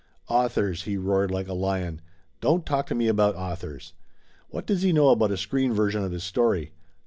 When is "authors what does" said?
3.35-4.81